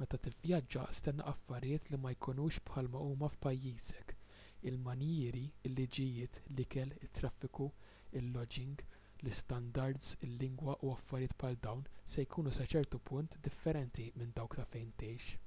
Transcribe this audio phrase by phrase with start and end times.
[0.00, 4.12] meta tivvjaġġa stenna affarijiet li ma jkunux bħal ma huma f'pajjiżek
[4.70, 7.66] il-manjieri il-liġijiet l-ikel it-traffiku
[8.20, 11.84] il-loġing l-istandards il-lingwa u affarijiet bħal dawn
[12.14, 15.38] se jkunu sa ċertu punt differenti minn dawk ta' fejn tgħix